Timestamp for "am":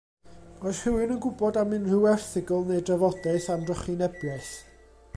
1.63-1.75, 3.57-3.69